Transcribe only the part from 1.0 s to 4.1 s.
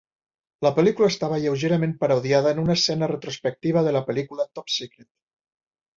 estava lleugerament parodiada en una escena retrospectiva de la